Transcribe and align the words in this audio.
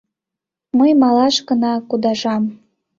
—Мый 0.77 0.91
малаш 1.01 1.35
гына 1.49 1.73
кудашам. 1.89 2.43